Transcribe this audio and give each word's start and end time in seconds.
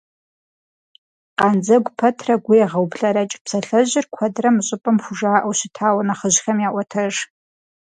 «Къандзэгу 1.37 1.95
пэтрэ 1.99 2.35
гу 2.43 2.51
егъэублэрэкӀ» 2.63 3.37
псалъэжьыр 3.43 4.05
куэдрэ 4.13 4.49
мы 4.55 4.61
щӀыпӀэм 4.67 4.97
хужаӀэу 5.03 5.57
щытауэ 5.59 6.01
нэхъыжьхэм 6.07 6.57
яӀуэтэж. 6.67 7.13